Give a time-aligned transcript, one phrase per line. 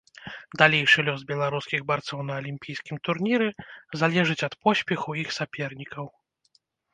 [0.59, 3.51] Далейшы лёс беларускіх барцоў на алімпійскім турніры
[4.03, 6.05] залежыць ад поспеху іх сапернікаў.